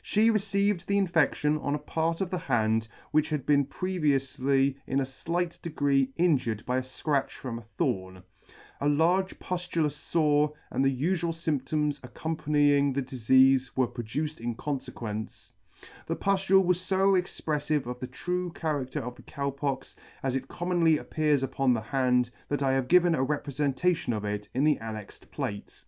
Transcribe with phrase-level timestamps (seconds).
[0.00, 4.98] She received the infedlion on a part of the hand which had been previoufly in
[4.98, 8.22] a flight degree injured by a fcratch from a thorn.
[8.80, 13.02] A large puffulous fore and the ufual fymptoms accompanying * C 29 1 accompanying the
[13.02, 15.52] difeafe were produced in confequence.
[16.06, 20.48] The puftule was fo expreflive of the true character of the Cow Pox, as it
[20.48, 24.78] commonly appears upon the hand, that I have given a reprefentation of it in the
[24.78, 25.84] annexed plate.